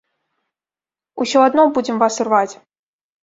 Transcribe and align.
Усё 1.25 1.43
адно 1.47 1.61
будзем 1.77 2.01
вас 2.05 2.15
рваць! 2.29 2.53